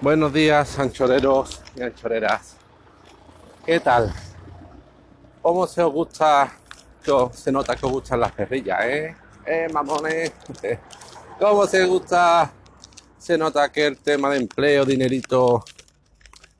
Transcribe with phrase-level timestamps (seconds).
[0.00, 2.54] Buenos días, anchoreros y anchoreras.
[3.66, 4.14] ¿Qué tal?
[5.42, 6.56] ¿Cómo se os gusta?
[7.02, 9.16] que se nota que os gustan las perrillas, ¿eh?
[9.44, 10.30] ¿Eh, mamones?
[11.40, 12.52] ¿Cómo se gusta?
[13.18, 15.64] Se nota que el tema de empleo, dinerito.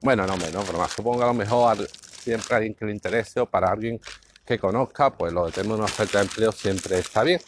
[0.01, 0.89] Bueno, no, menos broma.
[0.89, 1.89] Supongo que a lo mejor
[2.21, 4.01] siempre a alguien que le interese o para alguien
[4.45, 7.41] que conozca, pues lo de tener una oferta de empleo siempre está bien.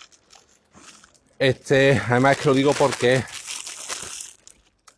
[1.36, 3.24] Este, además que lo digo porque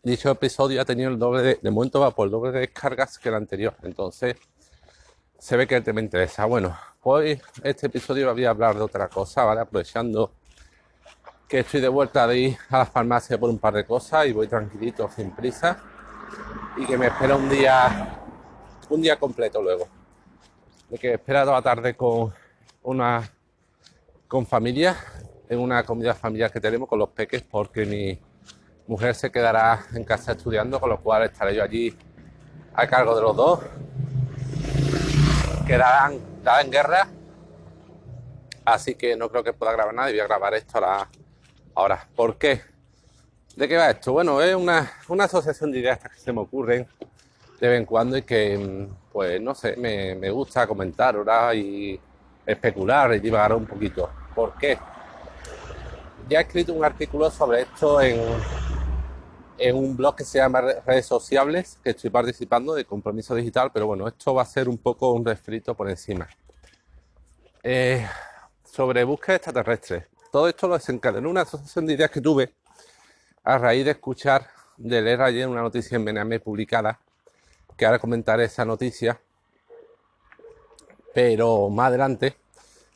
[0.03, 3.19] dicho episodio ha tenido el doble de, de momento va por el doble de descargas
[3.19, 3.75] que el anterior.
[3.83, 4.37] Entonces,
[5.39, 6.45] se ve que el tema interesa.
[6.45, 9.61] Bueno, hoy este episodio voy a hablar de otra cosa, ¿vale?
[9.61, 10.33] Aprovechando
[11.49, 14.33] que estoy de vuelta de ir a la farmacia por un par de cosas y
[14.33, 15.83] voy tranquilito, sin prisa.
[16.77, 18.21] Y que me espera un día,
[18.89, 19.89] un día completo luego.
[20.89, 22.33] De que me espera toda la tarde con
[22.85, 23.29] una,
[24.29, 24.97] con familia,
[25.49, 28.19] en una comida familiar que tenemos con los peques, porque mi
[28.87, 31.97] mujer se quedará en casa estudiando, con lo cual estaré yo allí
[32.75, 33.61] a cargo de los dos.
[35.67, 36.19] Quedarán
[36.63, 37.09] en guerra,
[38.65, 41.09] así que no creo que pueda grabar nada y voy a grabar esto ahora.
[41.75, 42.09] ahora.
[42.15, 42.61] ¿Por qué?
[43.57, 44.13] ¿De qué va esto?
[44.13, 46.87] Bueno, es una, una asociación de ideas que se me ocurren
[47.61, 52.01] de vez en cuando y que, pues no sé, me, me gusta comentar ahora y
[52.45, 54.11] especular y divagar un poquito.
[54.35, 54.77] ¿Por qué?
[56.29, 58.21] Ya he escrito un artículo sobre esto en,
[59.63, 63.71] en un blog que se llama Re- Redes Sociables, que estoy participando de Compromiso Digital,
[63.73, 66.29] pero bueno, esto va a ser un poco un refrito por encima.
[67.63, 68.05] Eh,
[68.65, 70.09] sobre búsqueda extraterrestre.
[70.33, 72.55] Todo esto lo desencadenó una asociación de ideas que tuve
[73.45, 76.99] a raíz de escuchar, de leer ayer una noticia en Bename publicada,
[77.77, 79.21] que ahora comentaré esa noticia,
[81.15, 82.35] pero más adelante,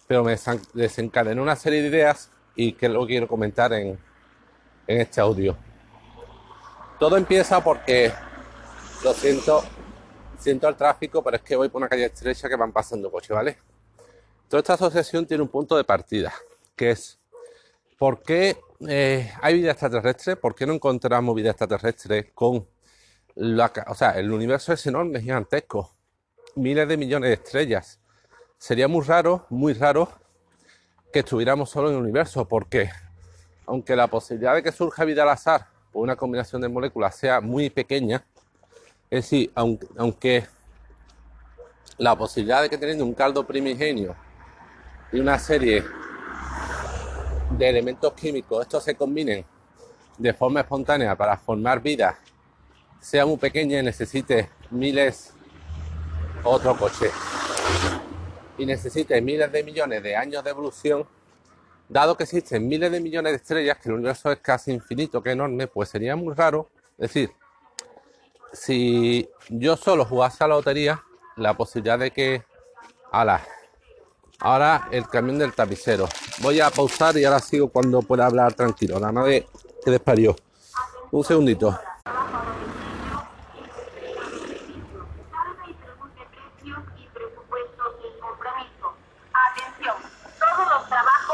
[0.09, 0.37] pero me
[0.75, 3.99] desencadenó una serie de ideas y que lo quiero comentar en,
[4.87, 5.57] en este audio.
[6.99, 8.11] Todo empieza porque,
[9.05, 9.63] lo siento,
[10.39, 13.31] siento el tráfico, pero es que voy por una calle estrecha que van pasando coches,
[13.31, 13.59] ¿vale?
[14.49, 16.33] Toda esta asociación tiene un punto de partida,
[16.75, 17.19] que es
[17.99, 18.57] ¿por qué
[18.89, 20.37] eh, hay vida extraterrestre?
[20.37, 22.67] ¿Por qué no encontramos vida extraterrestre con
[23.35, 23.71] la...
[23.89, 25.95] O sea, el universo es enorme, gigantesco,
[26.55, 28.01] miles de millones de estrellas.
[28.57, 30.09] Sería muy raro, muy raro
[31.13, 32.89] que estuviéramos solo en el universo, porque
[33.67, 37.41] aunque la posibilidad de que surja vida al azar por una combinación de moléculas sea
[37.41, 38.23] muy pequeña,
[39.09, 40.47] es decir, aunque, aunque
[41.97, 44.15] la posibilidad de que teniendo un caldo primigenio
[45.11, 45.83] y una serie
[47.57, 49.43] de elementos químicos, estos se combinen
[50.19, 52.19] de forma espontánea para formar vida,
[53.01, 55.33] sea muy pequeña y necesite miles,
[56.45, 57.11] otro coche,
[58.59, 61.07] y necesite miles de millones de años de evolución,
[61.89, 65.31] dado que existen miles de millones de estrellas, que el universo es casi infinito, que
[65.31, 67.31] enorme, pues sería muy raro, es decir,
[68.53, 71.05] si yo solo jugase a la lotería,
[71.37, 72.43] la posibilidad de que,
[73.13, 73.43] ala,
[74.41, 76.09] ahora el camión del tapicero.
[76.41, 78.99] Voy a pausar y ahora sigo cuando pueda hablar tranquilo.
[78.99, 79.47] La nave
[79.85, 80.35] que desparió.
[81.11, 81.73] Un segundito.
[81.73, 82.51] Salve
[85.69, 88.97] y pregunte precios y presupuestos sin compromiso.
[89.33, 89.97] Atención,
[90.41, 91.27] todos los trabajos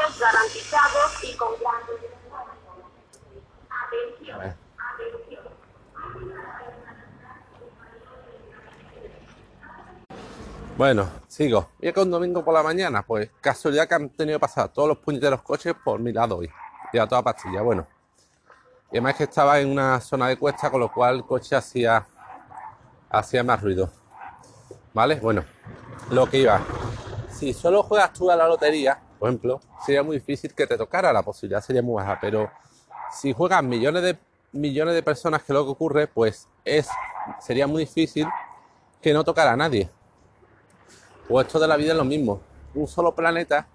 [10.75, 11.69] Bueno, sigo.
[11.79, 14.97] Y con domingo por la mañana, pues casualidad que han tenido que pasar todos los
[14.97, 16.49] puñeteros coches por mi lado hoy.
[16.91, 17.87] Y a toda pastilla, bueno.
[18.91, 22.07] Y además que estaba en una zona de cuesta, con lo cual el coche hacía,
[23.09, 23.91] hacía más ruido.
[24.93, 25.15] ¿Vale?
[25.17, 25.45] Bueno,
[26.09, 26.61] lo que iba.
[27.29, 28.99] Si solo juegas tú a la lotería,
[29.29, 32.49] ejemplo, sería muy difícil que te tocara, la posibilidad sería muy baja, pero
[33.11, 34.17] si juegas millones de
[34.53, 36.87] millones de personas, que lo que ocurre, pues es
[37.39, 38.27] sería muy difícil
[39.01, 39.89] que no tocara a nadie.
[41.27, 42.41] Pues esto de la vida es lo mismo.
[42.75, 43.67] Un solo planeta,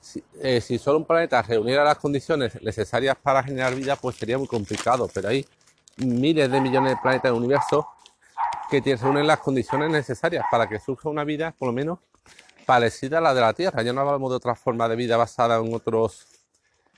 [0.00, 4.38] si, eh, si solo un planeta reuniera las condiciones necesarias para generar vida, pues sería
[4.38, 5.08] muy complicado.
[5.12, 5.46] Pero hay
[5.96, 7.88] miles de millones de planetas en el universo
[8.70, 11.98] que reúnen las condiciones necesarias para que surja una vida, por lo menos,
[12.68, 13.80] parecida a la de la Tierra.
[13.80, 16.26] Ya no hablamos de otra forma de vida basada en otros,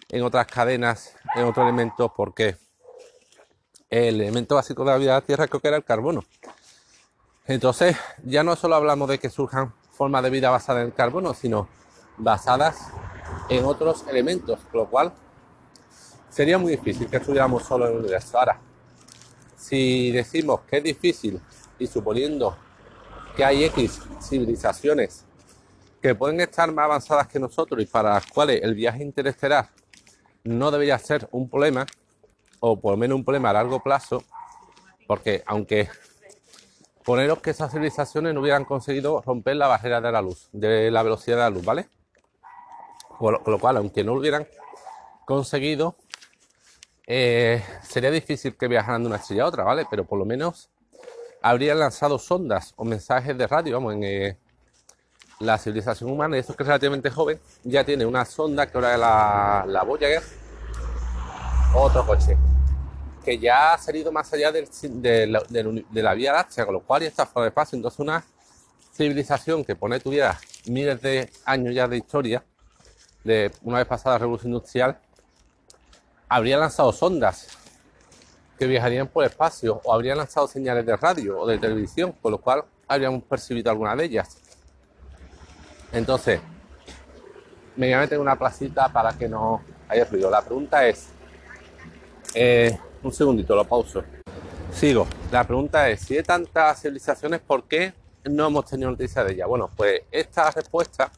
[0.08, 2.56] en otras cadenas, en otros elementos, porque
[3.88, 6.24] el elemento básico de la vida de la Tierra creo que era el carbono.
[7.46, 11.34] Entonces, ya no solo hablamos de que surjan formas de vida basadas en el carbono,
[11.34, 11.68] sino
[12.16, 12.88] basadas
[13.48, 15.12] en otros elementos, lo cual
[16.30, 18.40] sería muy difícil que estuviéramos solo en el universo.
[18.40, 18.60] Ahora,
[19.56, 21.40] si decimos que es difícil
[21.78, 22.56] y suponiendo
[23.36, 25.26] que hay X civilizaciones
[26.00, 29.68] que pueden estar más avanzadas que nosotros y para las cuales el viaje interestelar
[30.44, 31.86] no debería ser un problema,
[32.60, 34.22] o por lo menos un problema a largo plazo,
[35.06, 35.88] Porque aunque
[37.04, 41.02] poneros que esas civilizaciones no hubieran conseguido romper la barrera de la luz, de la
[41.02, 41.88] velocidad de la luz, ¿vale?
[43.18, 44.46] Con lo, cual, aunque no hubieran
[45.26, 45.96] conseguido,
[47.06, 49.86] eh, sería difícil que viajaran de una estrella a otra, ¿vale?
[49.90, 50.70] Pero por lo menos
[51.42, 54.38] habrían lanzado sondas o mensajes de radio, vamos, en eh,
[55.40, 58.92] la civilización humana, y eso que es relativamente joven, ya tiene una sonda que ahora
[58.92, 60.22] es la, la Voyager,
[61.74, 62.36] otro coche,
[63.24, 65.26] que ya ha salido más allá de,
[65.92, 67.76] la Vía Láctea, con lo cual ya está fuera de espacio.
[67.76, 68.22] Entonces, una
[68.92, 72.44] civilización que pone tuviera miles de años ya de historia,
[73.24, 74.98] de una vez pasada la revolución industrial,
[76.28, 77.48] habría lanzado sondas
[78.58, 82.38] que viajarían por espacio o habrían lanzado señales de radio o de televisión, con lo
[82.38, 84.36] cual habríamos percibido alguna de ellas.
[85.92, 86.40] Entonces,
[87.76, 90.30] me voy a meter una placita para que no haya ruido.
[90.30, 91.08] La pregunta es,
[92.34, 94.04] eh, un segundito, lo pauso.
[94.72, 95.06] Sigo.
[95.32, 97.92] La pregunta es, si hay tantas civilizaciones, ¿por qué
[98.24, 99.48] no hemos tenido noticia de ellas?
[99.48, 101.10] Bueno, pues esta respuesta,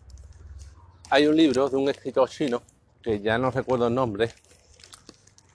[1.10, 2.62] hay un libro de un escritor chino,
[3.02, 4.32] que ya no recuerdo el nombre,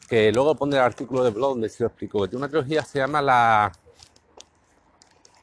[0.07, 2.83] que luego pondré el artículo de blog donde se lo explico, que tiene una trilogía
[2.83, 3.71] se llama la,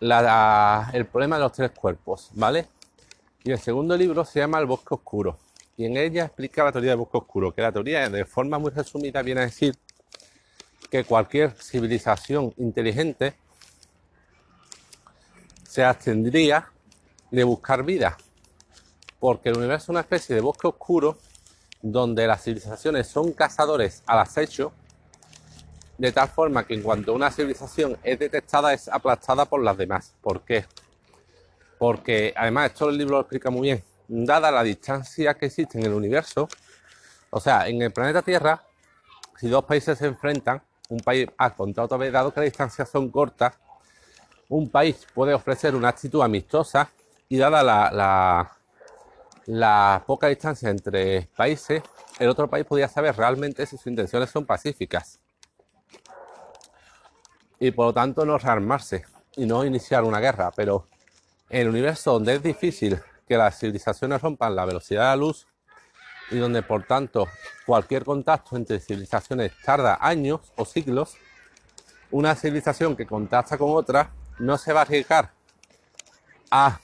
[0.00, 2.69] la, El problema de los tres cuerpos, ¿vale?
[3.46, 5.37] Y el segundo libro se llama El bosque oscuro.
[5.76, 8.70] Y en ella explica la teoría del bosque oscuro, que la teoría, de forma muy
[8.70, 9.76] resumida, viene a decir
[10.91, 13.35] que cualquier civilización inteligente
[15.69, 16.70] se abstendría
[17.31, 18.17] de buscar vida,
[19.20, 21.19] porque el universo es una especie de bosque oscuro
[21.82, 24.73] donde las civilizaciones son cazadores al acecho,
[25.99, 30.14] de tal forma que en cuanto una civilización es detectada es aplastada por las demás.
[30.23, 30.64] ¿Por qué?
[31.79, 33.85] Porque además esto el libro lo explica muy bien.
[34.06, 36.49] Dada la distancia que existe en el universo,
[37.31, 38.62] o sea, en el planeta Tierra,
[39.38, 43.11] si dos países se enfrentan, un país A contra otro dado que las distancias son
[43.11, 43.55] cortas,
[44.50, 46.91] un país puede ofrecer una actitud amistosa
[47.29, 48.59] y dada la
[49.47, 51.82] la poca distancia entre países,
[52.19, 55.20] el otro país podría saber realmente si sus intenciones son pacíficas.
[57.59, 59.05] Y por lo tanto no rearmarse
[59.37, 60.50] y no iniciar una guerra.
[60.55, 60.87] Pero
[61.49, 65.46] en el universo donde es difícil que las civilizaciones rompan la velocidad de la luz
[66.31, 67.29] y donde por tanto
[67.67, 71.17] cualquier contacto entre civilizaciones tarda años o siglos,
[72.11, 75.32] una civilización que contacta con otra no se va a arriesgar
[76.50, 76.81] a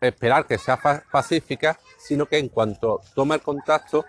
[0.00, 0.78] esperar que sea
[1.10, 4.04] pacífica sino que en cuanto toma el contacto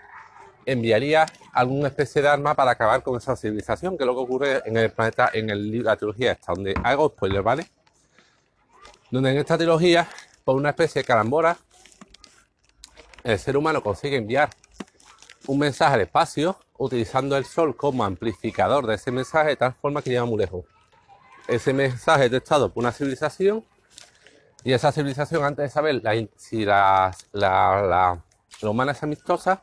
[0.64, 4.62] enviaría alguna especie de arma para acabar con esa civilización, que es lo que ocurre
[4.64, 7.66] en el planeta, en el, la trilogía esta, donde hago spoiler, ¿vale?
[9.12, 10.08] Donde en esta trilogía,
[10.42, 11.58] por una especie de carambora,
[13.22, 14.48] el ser humano consigue enviar
[15.46, 20.00] un mensaje al espacio utilizando el sol como amplificador de ese mensaje de tal forma
[20.00, 20.64] que llega muy lejos.
[21.46, 23.62] Ese mensaje es detectado por una civilización
[24.64, 28.24] y esa civilización, antes de saber si la, la,
[28.62, 29.62] humana es amistosa,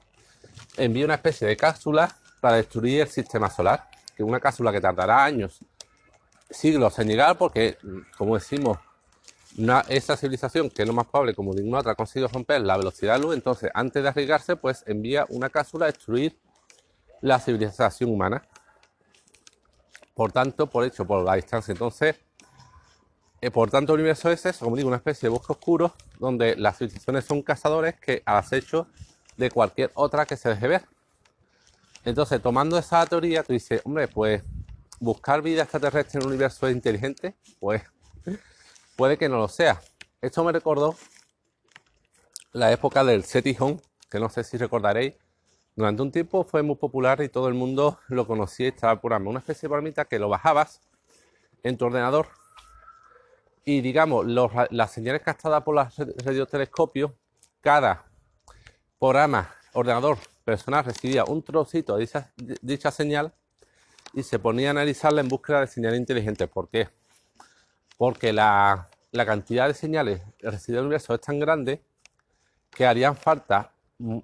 [0.78, 4.80] envía una especie de cápsula para destruir el sistema solar, que es una cápsula que
[4.80, 5.58] tardará años,
[6.52, 7.80] siglos en llegar, porque,
[8.16, 8.78] como decimos,
[9.90, 13.16] esa civilización, que es lo más probable, como ninguna otra, ha conseguido romper la velocidad
[13.16, 16.38] de luz, entonces, antes de arriesgarse, pues envía una cápsula a destruir
[17.22, 18.44] la civilización humana.
[20.14, 21.72] Por tanto, por hecho, por la distancia.
[21.72, 22.16] Entonces,
[23.42, 26.78] eh, por tanto, el universo es como digo, una especie de bosque oscuro donde las
[26.78, 28.88] civilizaciones son cazadores que al acecho
[29.38, 30.86] de cualquier otra que se deje ver.
[32.04, 34.44] Entonces, tomando esa teoría, tú dices, hombre, pues
[35.00, 37.84] buscar vida extraterrestre en un universo inteligente, pues
[39.00, 39.82] puede que no lo sea.
[40.20, 40.94] Esto me recordó
[42.52, 43.24] la época del
[43.58, 43.80] Home,
[44.12, 45.14] que no sé si recordaréis.
[45.74, 49.14] Durante un tiempo fue muy popular y todo el mundo lo conocía y estaba por
[49.14, 50.82] Una especie de palmita que lo bajabas
[51.64, 52.28] en tu ordenador
[53.64, 54.26] y digamos,
[54.70, 57.12] las señales captadas por los radiotelescopios,
[57.62, 58.04] cada
[59.00, 62.10] programa, ordenador personal recibía un trocito de
[62.62, 63.34] dicha, señal
[64.14, 66.50] y se ponía a analizarla en búsqueda de señales inteligentes.
[66.50, 66.99] ¿Por qué?
[68.00, 71.84] Porque la, cantidad de señales recibidas en el universo es tan grande
[72.72, 73.74] que harían falta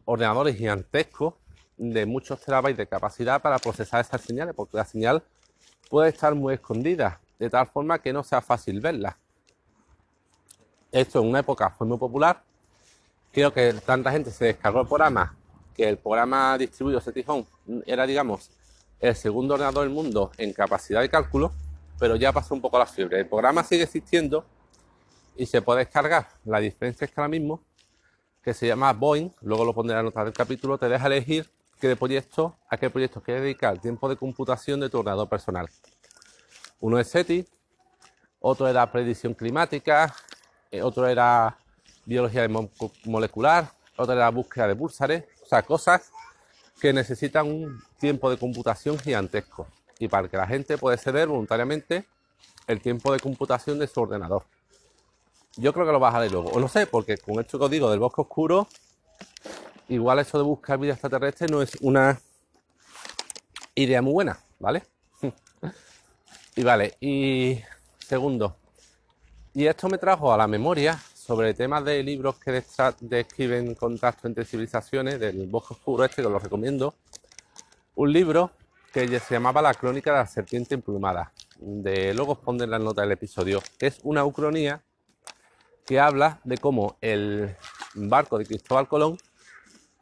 [0.05, 1.33] ordenadores gigantescos
[1.75, 5.21] de muchos terabytes de capacidad para procesar esas señales, porque la señal
[5.89, 9.17] puede estar muy escondida, de tal forma que no sea fácil verla.
[10.89, 12.41] Esto en una época fue muy popular.
[13.33, 15.35] Creo que tanta gente se descargó el programa
[15.75, 17.45] que el programa distribuido Home
[17.85, 18.49] era, digamos,
[19.01, 21.51] el segundo ordenador del mundo en capacidad de cálculo,
[21.97, 23.19] pero ya pasó un poco la fiebre.
[23.19, 24.45] El programa sigue existiendo
[25.35, 26.27] y se puede descargar.
[26.43, 27.61] La diferencia es que ahora mismo,
[28.43, 31.49] que se llama Boeing, luego lo pondré en la nota del capítulo, te deja elegir
[31.79, 35.69] qué proyecto, a qué proyecto quieres dedicar el tiempo de computación de tu ordenador personal.
[36.79, 37.45] Uno es SETI,
[38.39, 40.13] otro era predicción climática,
[40.71, 41.57] eh, otro era
[42.05, 42.47] biología
[43.05, 46.11] molecular, otro era búsqueda de púlsares, o sea, cosas
[46.79, 49.67] que necesitan un tiempo de computación gigantesco
[49.99, 52.05] y para que la gente pueda ceder voluntariamente
[52.67, 54.43] el tiempo de computación de su ordenador.
[55.57, 57.89] Yo creo que lo bajaré luego, o lo sé, porque con esto que os digo
[57.89, 58.67] del bosque oscuro,
[59.87, 62.19] igual eso de buscar vida extraterrestre no es una
[63.73, 64.83] idea muy buena, ¿vale?
[66.55, 67.61] y vale, y
[67.99, 68.57] segundo,
[69.53, 72.61] y esto me trajo a la memoria sobre temas de libros que
[72.99, 76.93] describen contacto entre civilizaciones del bosque oscuro este, que os lo recomiendo.
[77.95, 78.51] Un libro
[78.95, 81.33] que se llamaba La crónica de la serpiente emplumada.
[81.57, 83.61] De, luego os pondré la nota del episodio.
[83.77, 84.85] Es una ucronía
[85.85, 87.57] que habla de cómo el
[87.93, 89.17] barco de Cristóbal Colón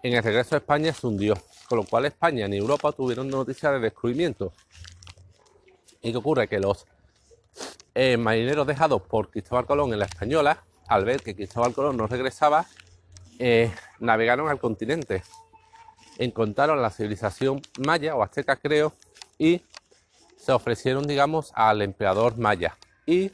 [0.03, 1.33] en el regreso a España se hundió,
[1.67, 4.53] con lo cual España ni Europa tuvieron noticias de descubrimiento.
[6.03, 6.47] ¿Y qué ocurre?
[6.47, 6.85] Que los
[7.95, 12.05] eh, marineros dejados por Cristóbal Colón en la Española al ver que Cristóbal Colón no
[12.05, 12.67] regresaba,
[13.39, 15.23] eh, navegaron al continente,
[16.17, 18.93] encontraron la civilización maya o azteca creo,
[19.38, 19.62] y
[20.38, 22.77] se ofrecieron, digamos, al emperador maya.
[23.05, 23.32] Y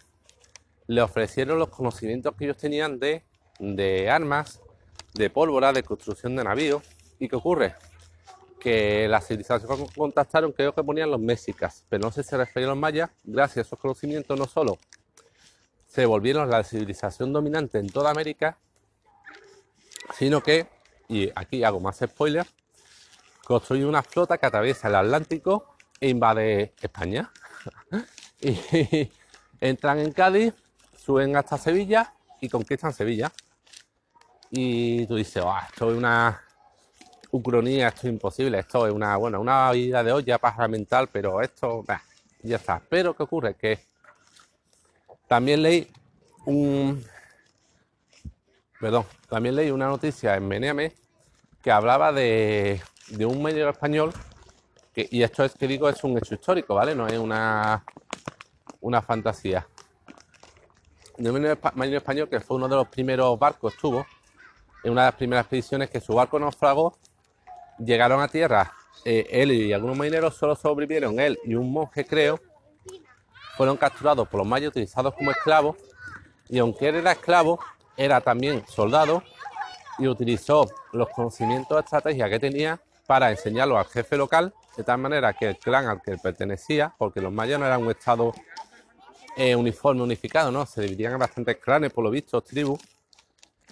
[0.87, 3.23] le ofrecieron los conocimientos que ellos tenían de,
[3.59, 4.61] de armas,
[5.13, 6.83] de pólvora, de construcción de navíos.
[7.19, 7.75] ¿Y qué ocurre?
[8.59, 12.37] Que la civilización que contactaron creo que ponían los mexicas, pero no sé si se
[12.37, 14.77] referían a los mayas, gracias a esos conocimientos no solo
[15.89, 18.57] se volvieron la civilización dominante en toda América,
[20.13, 20.67] sino que,
[21.07, 22.49] y aquí hago más spoilers,
[23.49, 27.31] construyen una flota que atraviesa el Atlántico e invade España.
[28.41, 29.09] y
[29.59, 30.53] entran en Cádiz,
[30.95, 33.31] suben hasta Sevilla y conquistan Sevilla.
[34.51, 36.39] Y tú dices, esto es una
[37.31, 41.83] ucronía, esto es imposible, esto es una, bueno, una vida de olla mental, pero esto,
[42.43, 42.79] ya está.
[42.87, 43.55] Pero ¿qué ocurre?
[43.55, 43.79] Que
[45.27, 45.91] también leí
[46.45, 47.03] un.
[48.79, 50.93] Perdón, también leí una noticia en Meneame
[51.63, 52.81] que hablaba de,
[53.25, 54.13] un medio español,
[54.93, 56.95] que, y esto es que digo es un hecho histórico, ¿vale?
[56.95, 57.83] No es una,
[58.81, 59.67] una fantasía.
[61.17, 61.41] De un
[61.75, 64.05] medio español que fue uno de los primeros barcos, estuvo
[64.83, 66.97] en una de las primeras expediciones que su barco naufragó,
[67.77, 68.71] llegaron a tierra,
[69.05, 72.39] eh, él y algunos marineros solo sobrevivieron, él y un monje creo,
[73.57, 75.75] fueron capturados por los mayas utilizados como esclavos
[76.47, 77.59] y aunque él era esclavo,
[77.97, 79.21] era también soldado
[79.97, 84.99] y utilizó los conocimientos de estrategia que tenía para enseñarlo al jefe local, de tal
[84.99, 88.31] manera que el clan al que pertenecía, porque los mayas no eran un estado
[89.35, 90.63] eh, uniforme, unificado, ¿no?
[90.67, 92.79] Se dividían en bastantes clanes, por lo visto, tribus.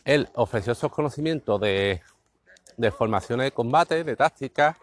[0.04, 2.02] Él ofreció esos conocimientos de,
[2.78, 4.76] de formaciones de combate, de tácticas,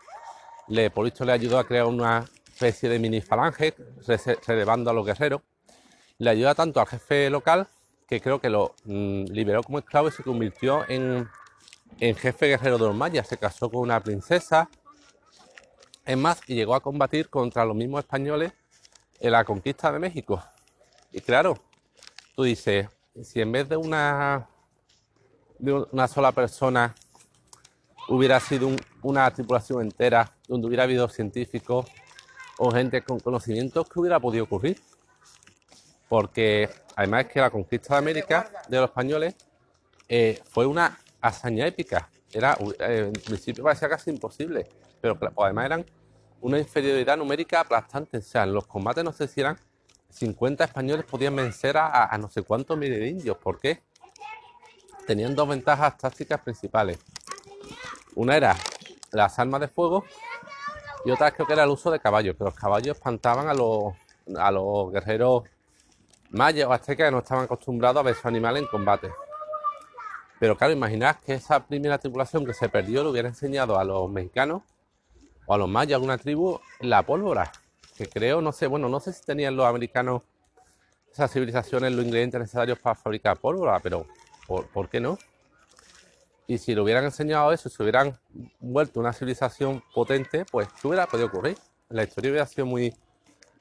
[0.69, 3.75] le, por visto le ayudó a crear una especie de mini falange,
[4.47, 5.41] relevando a los guerreros.
[6.19, 7.67] Le ayuda tanto al jefe local,
[8.07, 11.29] que creo que lo mm, liberó como esclavo y se convirtió en,
[11.99, 13.27] jefe guerrero de los mayas.
[13.27, 14.69] Se casó con una princesa.
[16.05, 18.53] Es más, y llegó a combatir contra los mismos españoles
[19.21, 20.43] en la conquista de México.
[21.13, 21.59] Y claro,
[22.35, 22.89] tú dices,
[23.23, 24.49] si en vez de una,
[25.59, 26.95] de una sola persona
[28.09, 28.71] hubiera sido
[29.03, 31.87] una tripulación entera, donde hubiera habido científicos,
[32.59, 34.81] o gente con conocimientos que hubiera podido ocurrir.
[36.09, 39.35] Porque además es que la conquista de América de los españoles
[40.09, 42.11] eh, fue una hazaña épica.
[42.33, 44.69] Era, eh, en principio parecía casi imposible,
[45.01, 45.87] pero además eran
[46.41, 48.19] una inferioridad numérica aplastante.
[48.19, 49.59] O sea, en los combates no sé si eran
[50.11, 53.39] 50 españoles podían vencer a, no sé cuántos miles de indios.
[53.39, 53.83] ¿Por qué?
[55.07, 56.99] Tenían dos ventajas tácticas principales.
[58.15, 58.57] Una era
[59.11, 60.05] las armas de fuego
[61.05, 63.95] y otra creo que era el uso de caballos, que los caballos espantaban a los,
[64.37, 65.45] a los guerreros
[66.31, 69.11] mayas o aztecas que no estaban acostumbrados a ver esos animales en combate.
[70.45, 74.11] Pero claro, imaginad que esa primera tripulación que se perdió le hubiera enseñado a los
[74.11, 74.61] mexicanos
[75.47, 77.51] o a los mayas, alguna tribu, la pólvora.
[77.97, 80.21] Que creo, no sé, bueno, no sé si tenían los americanos,
[81.11, 84.07] esas civilizaciones, los ingredientes necesarios para fabricar pólvora, pero
[84.47, 85.17] ¿por, ¿por qué no?
[86.47, 88.15] Y si le hubieran enseñado eso, si hubieran
[88.61, 91.57] vuelto una civilización potente, pues ¿qué hubiera podido ocurrir?
[91.89, 92.95] La historia hubiera sido muy.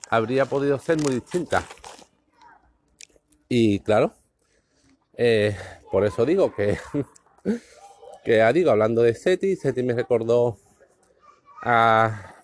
[0.09, 1.63] habría podido ser muy distinta.
[3.47, 4.13] Y claro,
[5.17, 5.55] eh,
[5.91, 6.77] por eso digo que.
[8.23, 10.57] que digo, hablando de SETI, SETI me recordó
[11.61, 12.35] a,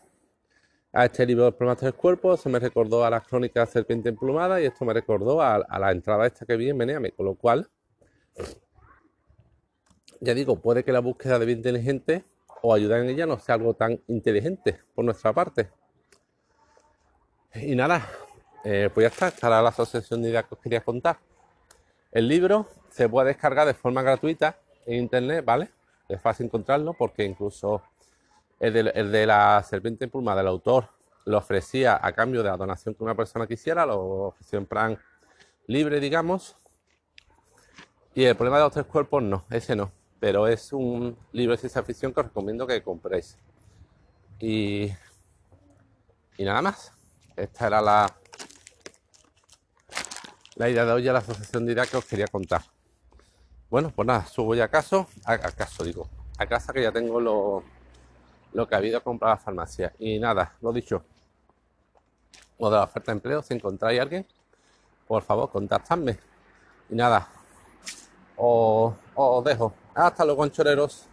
[0.92, 4.66] este libro de problemas del cuerpo, se me recordó a las crónicas Serpiente Emplumada y
[4.66, 7.70] esto me recordó a, a la entrada esta que vi en Meneame, con lo cual
[10.22, 12.26] ya digo, puede que la búsqueda de vida inteligente
[12.62, 15.70] o ayudar en ella no sea algo tan inteligente por nuestra parte.
[17.56, 18.08] Y nada,
[18.64, 21.20] eh, pues ya está, estará la asociación de ideas que os quería contar.
[22.12, 25.70] El libro se puede descargar de forma gratuita en internet, ¿vale?
[26.08, 27.84] Es fácil encontrarlo porque incluso
[28.60, 30.90] el de, la serpiente en del autor
[31.26, 35.00] lo ofrecía a cambio de la donación que una persona quisiera, lo ofreció en plan
[35.68, 36.56] libre, digamos.
[38.16, 39.92] Y el problema de los tres cuerpos no, ese no.
[40.20, 43.38] Pero es un libro de ciencia ficción que os recomiendo que compréis.
[44.40, 44.92] Y,
[46.38, 46.92] y nada más.
[47.38, 48.20] Esta era la,
[50.60, 52.62] la idea de hoy a la asociación de ideas que os quería contar.
[53.70, 57.22] Bueno, pues nada, subo ya a caso, a, caso digo, a casa que ya tengo
[57.22, 57.64] lo,
[58.52, 59.94] lo que ha habido a comprar a la farmacia.
[60.00, 61.06] Y nada, lo dicho,
[62.58, 64.28] o de la oferta de empleo, si encontráis a alguien,
[65.08, 66.20] por favor, contactadme.
[66.90, 67.26] Y nada,
[68.36, 69.74] os, os dejo.
[69.96, 71.06] Hasta luego, conchoreros.